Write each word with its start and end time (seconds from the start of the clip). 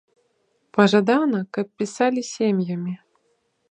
Пажадана, 0.77 1.39
каб 1.59 1.67
пісалі 1.81 2.21
сем'ямі. 2.35 3.01